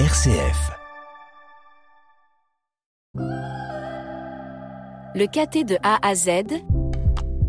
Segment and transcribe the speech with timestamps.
[0.00, 0.72] RCF.
[5.14, 6.30] Le caté de A à Z,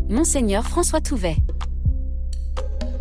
[0.08, 1.38] Monseigneur François Touvet.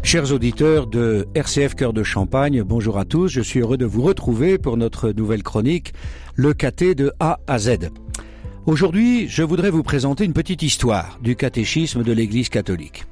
[0.02, 3.28] Chers auditeurs de RCF Cœur de Champagne, bonjour à tous.
[3.28, 5.94] Je suis heureux de vous retrouver pour notre nouvelle chronique,
[6.34, 7.92] le caté de A à Z.
[8.66, 13.06] Aujourd'hui, je voudrais vous présenter une petite histoire du catéchisme de l'Église catholique.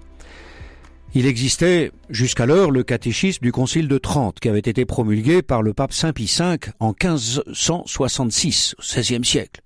[1.15, 5.73] Il existait jusqu'alors le catéchisme du Concile de Trente qui avait été promulgué par le
[5.75, 9.61] pape Saint Pie V en 1566, au XVIe siècle,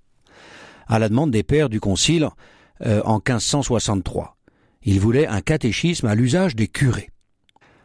[0.86, 2.28] à la demande des pères du Concile
[2.84, 4.36] euh, en 1563.
[4.82, 7.08] Il voulait un catéchisme à l'usage des curés.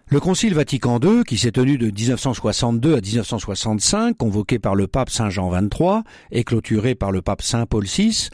[0.08, 5.10] Le Concile Vatican II, qui s'est tenu de 1962 à 1965, convoqué par le pape
[5.10, 6.02] Saint Jean XXIII
[6.32, 8.30] et clôturé par le pape Saint Paul VI,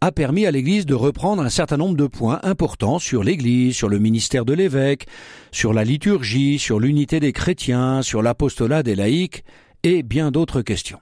[0.00, 3.88] a permis à l'Église de reprendre un certain nombre de points importants sur l'Église, sur
[3.88, 5.06] le ministère de l'évêque,
[5.50, 9.42] sur la liturgie, sur l'unité des chrétiens, sur l'apostolat des laïcs
[9.82, 11.00] et bien d'autres questions.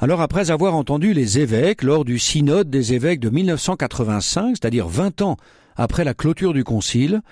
[0.00, 5.22] Alors après avoir entendu les évêques lors du synode des évêques de 1985, c'est-à-dire 20
[5.22, 5.36] ans
[5.76, 7.22] après la clôture du concile,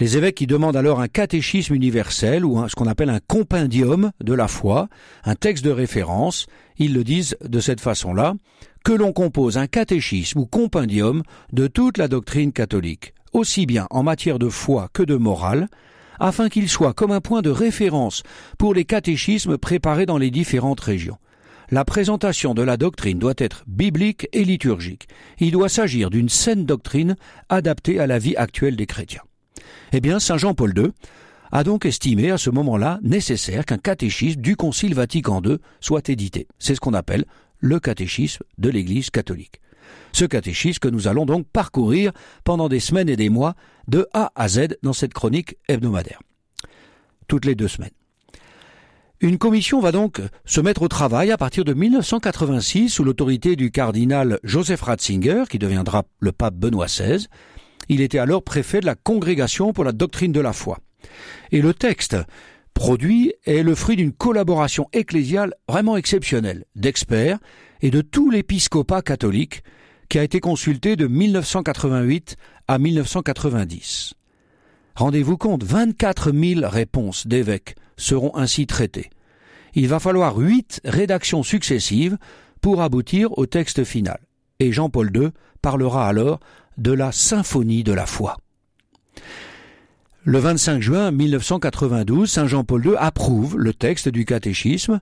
[0.00, 4.32] les évêques qui demandent alors un catéchisme universel ou ce qu'on appelle un compendium de
[4.32, 4.88] la foi,
[5.24, 6.46] un texte de référence,
[6.78, 8.34] ils le disent de cette façon-là,
[8.82, 14.02] que l'on compose un catéchisme ou compendium de toute la doctrine catholique, aussi bien en
[14.02, 15.68] matière de foi que de morale,
[16.18, 18.22] afin qu'il soit comme un point de référence
[18.58, 21.18] pour les catéchismes préparés dans les différentes régions.
[21.70, 25.08] La présentation de la doctrine doit être biblique et liturgique.
[25.38, 27.16] Il doit s'agir d'une saine doctrine
[27.50, 29.22] adaptée à la vie actuelle des chrétiens.
[29.92, 30.92] Eh bien, Saint Jean-Paul II
[31.52, 36.46] a donc estimé à ce moment-là nécessaire qu'un catéchisme du Concile Vatican II soit édité.
[36.58, 37.24] C'est ce qu'on appelle
[37.58, 39.60] le catéchisme de l'Église catholique.
[40.12, 42.12] Ce catéchisme que nous allons donc parcourir
[42.44, 43.54] pendant des semaines et des mois
[43.88, 46.20] de A à Z dans cette chronique hebdomadaire.
[47.28, 47.90] Toutes les deux semaines.
[49.22, 53.70] Une commission va donc se mettre au travail à partir de 1986 sous l'autorité du
[53.70, 57.26] cardinal Joseph Ratzinger, qui deviendra le pape Benoît XVI,
[57.90, 60.78] il était alors préfet de la Congrégation pour la doctrine de la foi.
[61.50, 62.16] Et le texte
[62.72, 67.40] produit est le fruit d'une collaboration ecclésiale vraiment exceptionnelle d'experts
[67.82, 69.64] et de tout l'épiscopat catholique
[70.08, 72.36] qui a été consulté de 1988
[72.68, 74.14] à 1990.
[74.94, 79.10] Rendez-vous compte, 24 000 réponses d'évêques seront ainsi traitées.
[79.74, 82.18] Il va falloir huit rédactions successives
[82.60, 84.20] pour aboutir au texte final.
[84.60, 85.28] Et Jean-Paul II
[85.60, 86.38] parlera alors
[86.80, 88.38] de la symphonie de la foi.
[90.24, 95.00] Le 25 juin 1992, Saint Jean-Paul II approuve le texte du catéchisme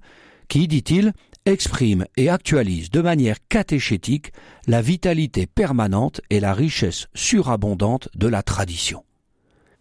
[0.49, 1.13] qui, dit-il,
[1.47, 4.33] exprime et actualise de manière catéchétique
[4.67, 9.05] la vitalité permanente et la richesse surabondante de la tradition.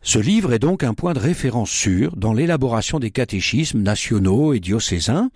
[0.01, 4.59] Ce livre est donc un point de référence sûr dans l'élaboration des catéchismes nationaux et
[4.59, 5.29] diocésains,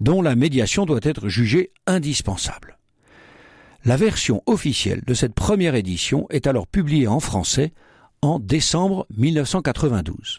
[0.00, 2.73] dont la médiation doit être jugée indispensable.
[3.86, 7.74] La version officielle de cette première édition est alors publiée en français
[8.22, 10.38] en décembre 1992.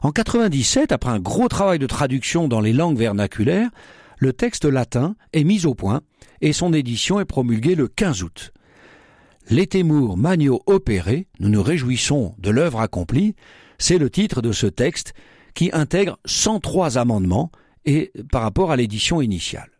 [0.00, 3.68] En 97, après un gros travail de traduction dans les langues vernaculaires,
[4.16, 6.00] le texte latin est mis au point
[6.40, 8.54] et son édition est promulguée le 15 août.
[9.50, 13.34] L'étémour Magno opéré, nous nous réjouissons de l'œuvre accomplie,
[13.76, 15.12] c'est le titre de ce texte
[15.52, 17.50] qui intègre 103 amendements
[17.84, 19.73] et par rapport à l'édition initiale.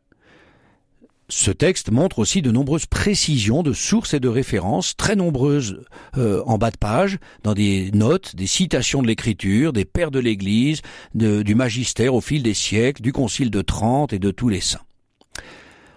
[1.31, 5.81] Ce texte montre aussi de nombreuses précisions de sources et de références, très nombreuses
[6.19, 10.19] euh, en bas de page, dans des notes, des citations de l'écriture, des pères de
[10.19, 10.83] l'Église,
[11.15, 14.83] du magistère au fil des siècles, du Concile de Trente et de tous les saints.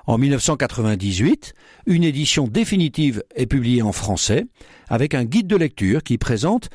[0.05, 1.53] En 1998,
[1.85, 4.45] une édition définitive est publiée en français,
[4.87, 6.69] avec un guide de lecture qui présente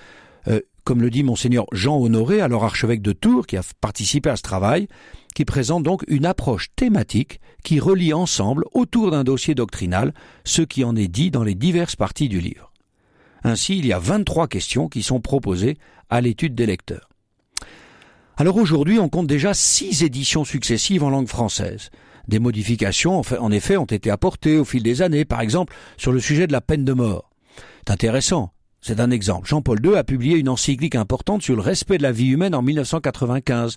[0.48, 4.36] euh, comme le dit monseigneur Jean Honoré, alors archevêque de Tours, qui a participé à
[4.36, 4.88] ce travail,
[5.34, 10.12] qui présente donc une approche thématique qui relie ensemble, autour d'un dossier doctrinal,
[10.44, 12.72] ce qui en est dit dans les diverses parties du livre.
[13.44, 15.76] Ainsi, il y a 23 questions qui sont proposées
[16.10, 17.08] à l'étude des lecteurs.
[18.36, 21.90] Alors aujourd'hui, on compte déjà six éditions successives en langue française.
[22.28, 26.20] Des modifications, en effet, ont été apportées au fil des années, par exemple sur le
[26.20, 27.30] sujet de la peine de mort.
[27.84, 28.52] C'est intéressant.
[28.80, 29.48] C'est un exemple.
[29.48, 32.62] Jean-Paul II a publié une encyclique importante sur le respect de la vie humaine en
[32.62, 33.76] 1995,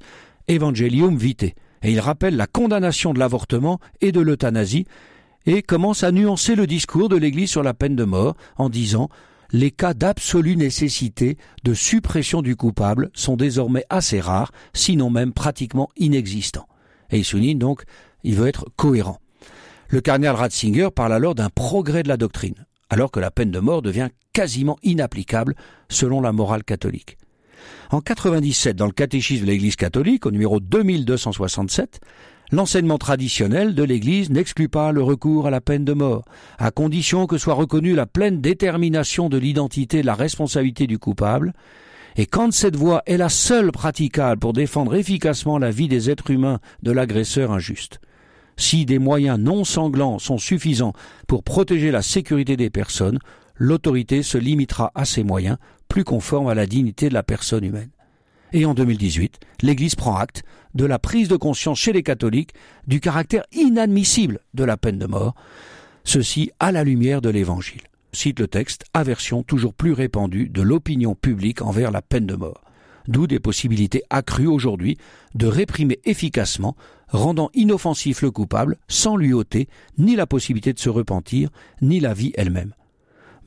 [0.49, 1.53] Evangelium Vitae,
[1.83, 4.85] et il rappelle la condamnation de l'avortement et de l'euthanasie,
[5.45, 9.09] et commence à nuancer le discours de l'Église sur la peine de mort en disant
[9.51, 15.89] les cas d'absolue nécessité de suppression du coupable sont désormais assez rares, sinon même pratiquement
[15.97, 16.67] inexistants.
[17.11, 17.83] Et il souligne donc,
[18.23, 19.19] il veut être cohérent.
[19.89, 23.59] Le cardinal Ratzinger parle alors d'un progrès de la doctrine alors que la peine de
[23.59, 25.55] mort devient quasiment inapplicable
[25.89, 27.17] selon la morale catholique.
[27.91, 31.99] En 97, dans le catéchisme de l'Église catholique, au numéro 2267,
[32.51, 36.25] L'enseignement traditionnel de l'Église n'exclut pas le recours à la peine de mort,
[36.59, 40.99] à condition que soit reconnue la pleine détermination de l'identité et de la responsabilité du
[40.99, 41.53] coupable,
[42.17, 46.29] et quand cette voie est la seule praticable pour défendre efficacement la vie des êtres
[46.29, 47.99] humains de l'agresseur injuste.
[48.57, 50.93] Si des moyens non sanglants sont suffisants
[51.27, 53.19] pour protéger la sécurité des personnes,
[53.55, 57.89] l'autorité se limitera à ces moyens plus conformes à la dignité de la personne humaine.
[58.53, 60.43] Et en 2018, l'Église prend acte
[60.75, 62.53] de la prise de conscience chez les catholiques
[62.87, 65.35] du caractère inadmissible de la peine de mort,
[66.03, 67.81] ceci à la lumière de l'Évangile.
[68.13, 72.61] Cite le texte, aversion toujours plus répandue de l'opinion publique envers la peine de mort.
[73.07, 74.97] D'où des possibilités accrues aujourd'hui
[75.35, 76.75] de réprimer efficacement,
[77.09, 79.67] rendant inoffensif le coupable sans lui ôter
[79.97, 81.49] ni la possibilité de se repentir,
[81.81, 82.73] ni la vie elle-même.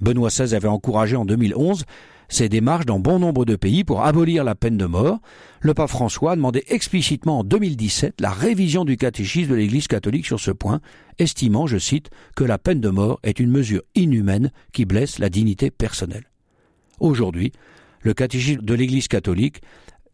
[0.00, 1.84] Benoît XVI avait encouragé en 2011
[2.28, 5.18] ces démarches dans bon nombre de pays pour abolir la peine de mort.
[5.60, 10.26] Le pape François a demandé explicitement en 2017 la révision du catéchisme de l'Église catholique
[10.26, 10.80] sur ce point,
[11.18, 15.30] estimant, je cite, que la peine de mort est une mesure inhumaine qui blesse la
[15.30, 16.30] dignité personnelle.
[17.00, 17.52] Aujourd'hui,
[18.02, 19.62] le catéchisme de l'Église catholique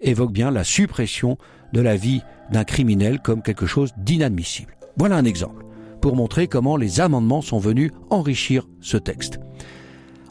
[0.01, 1.39] évoque bien la suppression
[1.73, 2.23] de la vie
[2.53, 4.77] d'un criminel comme quelque chose d'inadmissible.
[4.97, 5.65] Voilà un exemple
[6.01, 9.41] pour montrer comment les amendements sont venus enrichir ce texte.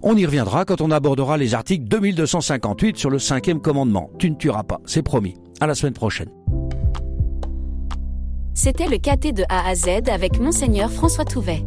[0.06, 4.10] On y reviendra quand on abordera les articles 2258 sur le cinquième commandement.
[4.20, 5.36] Tu ne tueras pas, c'est promis.
[5.62, 6.30] À la semaine prochaine.
[8.54, 11.64] C'était le KT de A à Z avec Monseigneur François Touvet.